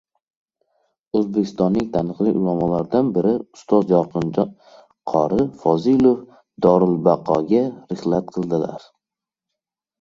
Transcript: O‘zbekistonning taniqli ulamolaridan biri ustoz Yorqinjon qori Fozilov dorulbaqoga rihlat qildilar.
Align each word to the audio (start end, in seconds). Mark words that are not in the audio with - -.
O‘zbekistonning 1.19 1.89
taniqli 1.97 2.33
ulamolaridan 2.39 3.11
biri 3.19 3.35
ustoz 3.59 3.93
Yorqinjon 3.95 4.57
qori 5.13 5.47
Fozilov 5.61 6.19
dorulbaqoga 6.69 7.65
rihlat 7.79 8.37
qildilar. 8.39 8.93